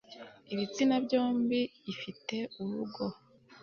[0.53, 1.59] ibitsina byombi
[1.93, 3.05] ifite urugo